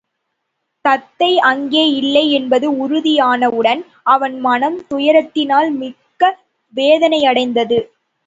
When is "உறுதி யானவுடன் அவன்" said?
2.77-4.35